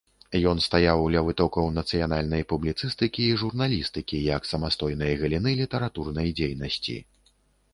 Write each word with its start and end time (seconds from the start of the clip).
Ён 0.51 0.59
стаяў 0.67 1.01
ля 1.15 1.21
вытокаў 1.27 1.67
нацыянальнай 1.75 2.43
публіцыстыкі 2.53 3.21
і 3.27 3.37
журналістыкі 3.41 4.23
як 4.31 4.49
самастойнай 4.53 5.13
галіны 5.21 5.51
літаратурнай 5.61 6.27
дзейнасці. 6.41 6.97